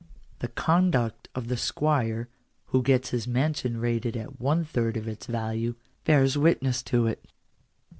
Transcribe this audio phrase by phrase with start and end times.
[0.39, 2.27] The conduct of the squire,
[2.69, 7.23] who gets his mansion rated at one third of its value, bears witness to it.